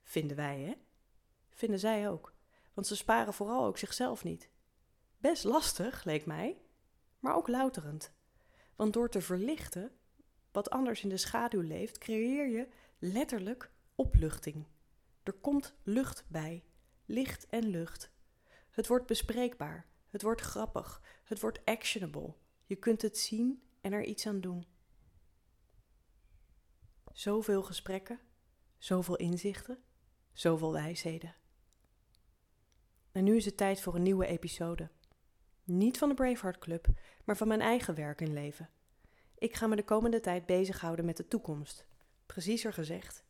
Vinden 0.03 0.37
wij, 0.37 0.61
hè? 0.61 0.73
Vinden 1.51 1.79
zij 1.79 2.09
ook, 2.09 2.35
want 2.75 2.87
ze 2.87 2.97
sparen 2.97 3.35
vooral 3.35 3.65
ook 3.65 3.79
zichzelf 3.79 4.25
niet. 4.25 4.51
Best 5.19 5.45
lastig, 5.45 6.05
leek 6.05 6.27
mij, 6.27 6.61
maar 7.19 7.37
ook 7.37 7.49
louterend. 7.49 8.13
Want 8.77 8.93
door 8.93 9.09
te 9.09 9.21
verlichten 9.21 9.93
wat 10.55 10.71
anders 10.71 11.03
in 11.03 11.09
de 11.09 11.17
schaduw 11.17 11.61
leeft, 11.61 11.99
creëer 11.99 12.49
je 12.49 12.69
letterlijk 12.99 13.71
opluchting. 13.95 14.67
Er 15.23 15.33
komt 15.33 15.75
lucht 15.83 16.25
bij, 16.29 16.65
licht 17.05 17.47
en 17.47 17.67
lucht. 17.67 18.11
Het 18.71 18.87
wordt 18.87 19.07
bespreekbaar, 19.07 19.87
het 20.09 20.23
wordt 20.23 20.41
grappig, 20.41 21.03
het 21.25 21.41
wordt 21.41 21.65
actionable. 21.65 22.35
Je 22.65 22.77
kunt 22.77 23.03
het 23.03 23.19
zien 23.19 23.63
en 23.81 23.93
er 23.93 24.05
iets 24.05 24.27
aan 24.27 24.41
doen. 24.41 24.67
Zoveel 27.13 27.63
gesprekken, 27.63 28.21
zoveel 28.79 29.17
inzichten, 29.17 29.83
zoveel 30.33 30.73
wijsheden. 30.73 31.35
En 33.13 33.25
nu 33.25 33.37
is 33.37 33.45
het 33.45 33.57
tijd 33.57 33.81
voor 33.81 33.95
een 33.95 34.03
nieuwe 34.03 34.27
episode. 34.27 34.91
Niet 35.65 35.99
van 35.99 36.09
de 36.09 36.15
Braveheart 36.15 36.59
Club, 36.59 36.87
maar 37.25 37.37
van 37.37 37.49
mijn 37.49 37.61
eigen 37.61 37.95
werk 37.95 38.21
en 38.21 38.33
leven. 38.33 38.71
Ik 39.45 39.55
ga 39.55 39.67
me 39.67 39.77
de 39.77 39.85
komende 39.85 40.21
tijd 40.21 40.47
bezighouden 40.47 41.05
met 41.05 41.17
de 41.17 41.29
toekomst. 41.29 41.87
Preciezer 42.27 42.73
gezegd, 42.73 43.25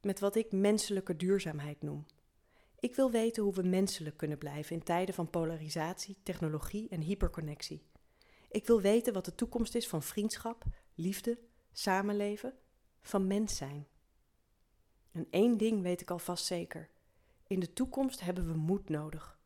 met 0.00 0.20
wat 0.20 0.36
ik 0.36 0.52
menselijke 0.52 1.16
duurzaamheid 1.16 1.82
noem. 1.82 2.06
Ik 2.78 2.94
wil 2.94 3.10
weten 3.10 3.42
hoe 3.42 3.54
we 3.54 3.62
menselijk 3.62 4.16
kunnen 4.16 4.38
blijven 4.38 4.76
in 4.76 4.82
tijden 4.82 5.14
van 5.14 5.30
polarisatie, 5.30 6.16
technologie 6.22 6.88
en 6.88 7.00
hyperconnectie. 7.00 7.82
Ik 8.48 8.66
wil 8.66 8.80
weten 8.80 9.12
wat 9.12 9.24
de 9.24 9.34
toekomst 9.34 9.74
is 9.74 9.88
van 9.88 10.02
vriendschap, 10.02 10.64
liefde, 10.94 11.38
samenleven, 11.72 12.54
van 13.00 13.26
mens 13.26 13.56
zijn. 13.56 13.86
En 15.12 15.26
één 15.30 15.56
ding 15.56 15.82
weet 15.82 16.00
ik 16.00 16.10
alvast 16.10 16.44
zeker. 16.44 16.88
In 17.46 17.60
de 17.60 17.72
toekomst 17.72 18.20
hebben 18.20 18.46
we 18.46 18.58
moed 18.58 18.88
nodig, 18.88 19.38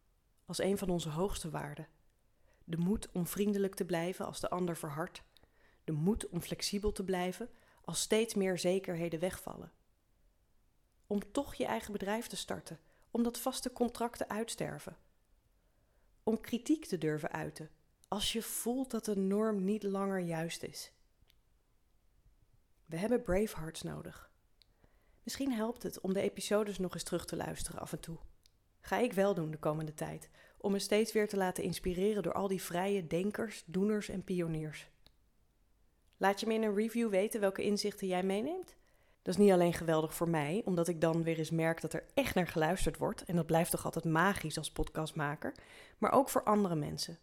als 0.46 0.58
een 0.58 0.78
van 0.78 0.88
onze 0.88 1.08
hoogste 1.08 1.50
waarden. 1.50 1.88
De 2.64 2.76
moed 2.76 3.08
om 3.12 3.26
vriendelijk 3.26 3.74
te 3.74 3.84
blijven 3.84 4.26
als 4.26 4.40
de 4.40 4.50
ander 4.50 4.76
verhardt 4.76 5.22
de 5.84 5.92
moed 5.92 6.28
om 6.28 6.40
flexibel 6.40 6.92
te 6.92 7.04
blijven 7.04 7.50
als 7.84 8.00
steeds 8.00 8.34
meer 8.34 8.58
zekerheden 8.58 9.20
wegvallen. 9.20 9.72
Om 11.06 11.32
toch 11.32 11.54
je 11.54 11.64
eigen 11.64 11.92
bedrijf 11.92 12.26
te 12.26 12.36
starten, 12.36 12.80
omdat 13.10 13.38
vaste 13.38 13.72
contracten 13.72 14.28
uitsterven. 14.28 14.96
Om 16.22 16.40
kritiek 16.40 16.84
te 16.86 16.98
durven 16.98 17.30
uiten 17.30 17.70
als 18.08 18.32
je 18.32 18.42
voelt 18.42 18.90
dat 18.90 19.04
de 19.04 19.16
norm 19.16 19.64
niet 19.64 19.82
langer 19.82 20.18
juist 20.18 20.62
is. 20.62 20.92
We 22.86 22.96
hebben 22.96 23.22
Bravehearts 23.22 23.82
nodig. 23.82 24.30
Misschien 25.22 25.52
helpt 25.52 25.82
het 25.82 26.00
om 26.00 26.12
de 26.12 26.20
episodes 26.20 26.78
nog 26.78 26.94
eens 26.94 27.02
terug 27.02 27.24
te 27.24 27.36
luisteren 27.36 27.80
af 27.80 27.92
en 27.92 28.00
toe. 28.00 28.18
Ga 28.80 28.98
ik 28.98 29.12
wel 29.12 29.34
doen 29.34 29.50
de 29.50 29.58
komende 29.58 29.94
tijd, 29.94 30.30
om 30.58 30.72
me 30.72 30.78
steeds 30.78 31.12
weer 31.12 31.28
te 31.28 31.36
laten 31.36 31.64
inspireren 31.64 32.22
door 32.22 32.32
al 32.32 32.48
die 32.48 32.62
vrije 32.62 33.06
denkers, 33.06 33.62
doeners 33.66 34.08
en 34.08 34.24
pioniers. 34.24 34.88
Laat 36.24 36.40
je 36.40 36.46
me 36.46 36.54
in 36.54 36.62
een 36.62 36.74
review 36.74 37.10
weten 37.10 37.40
welke 37.40 37.62
inzichten 37.62 38.06
jij 38.06 38.22
meeneemt? 38.22 38.76
Dat 39.22 39.34
is 39.34 39.40
niet 39.40 39.52
alleen 39.52 39.72
geweldig 39.72 40.14
voor 40.14 40.28
mij, 40.28 40.62
omdat 40.64 40.88
ik 40.88 41.00
dan 41.00 41.22
weer 41.22 41.38
eens 41.38 41.50
merk 41.50 41.80
dat 41.80 41.92
er 41.92 42.04
echt 42.14 42.34
naar 42.34 42.46
geluisterd 42.46 42.98
wordt, 42.98 43.24
en 43.24 43.36
dat 43.36 43.46
blijft 43.46 43.70
toch 43.70 43.84
altijd 43.84 44.04
magisch 44.04 44.58
als 44.58 44.70
podcastmaker, 44.70 45.54
maar 45.98 46.12
ook 46.12 46.28
voor 46.28 46.44
andere 46.44 46.74
mensen. 46.74 47.18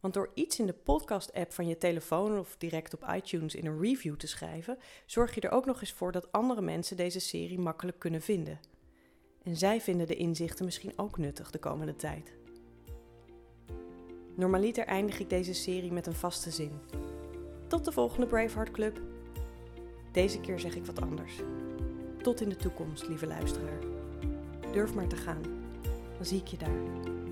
Want 0.00 0.14
door 0.14 0.30
iets 0.34 0.58
in 0.58 0.66
de 0.66 0.72
podcast-app 0.72 1.52
van 1.52 1.68
je 1.68 1.78
telefoon 1.78 2.38
of 2.38 2.56
direct 2.56 2.94
op 2.94 3.08
iTunes 3.14 3.54
in 3.54 3.66
een 3.66 3.80
review 3.80 4.16
te 4.16 4.26
schrijven, 4.26 4.78
zorg 5.06 5.34
je 5.34 5.40
er 5.40 5.50
ook 5.50 5.66
nog 5.66 5.80
eens 5.80 5.92
voor 5.92 6.12
dat 6.12 6.32
andere 6.32 6.60
mensen 6.60 6.96
deze 6.96 7.20
serie 7.20 7.58
makkelijk 7.58 7.98
kunnen 7.98 8.22
vinden. 8.22 8.60
En 9.42 9.56
zij 9.56 9.80
vinden 9.80 10.06
de 10.06 10.16
inzichten 10.16 10.64
misschien 10.64 10.98
ook 10.98 11.18
nuttig 11.18 11.50
de 11.50 11.58
komende 11.58 11.96
tijd. 11.96 12.34
Normaliter 14.36 14.86
eindig 14.86 15.18
ik 15.18 15.30
deze 15.30 15.54
serie 15.54 15.92
met 15.92 16.06
een 16.06 16.14
vaste 16.14 16.50
zin. 16.50 16.80
Tot 17.66 17.84
de 17.84 17.92
volgende 17.92 18.26
Braveheart 18.26 18.70
Club. 18.70 19.00
Deze 20.12 20.40
keer 20.40 20.60
zeg 20.60 20.74
ik 20.74 20.86
wat 20.86 21.00
anders. 21.00 21.40
Tot 22.22 22.40
in 22.40 22.48
de 22.48 22.56
toekomst, 22.56 23.08
lieve 23.08 23.26
luisteraar. 23.26 23.78
Durf 24.72 24.94
maar 24.94 25.06
te 25.06 25.16
gaan. 25.16 25.42
Dan 26.16 26.26
zie 26.26 26.40
ik 26.40 26.46
je 26.46 26.56
daar. 26.56 27.25